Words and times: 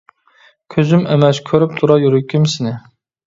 كۆزۈم 0.75 1.03
ئەمەس، 1.15 1.41
كۆرۈپ 1.51 1.77
تۇرار 1.81 2.01
يۈرىكىم 2.05 2.49
سېنى. 2.57 2.73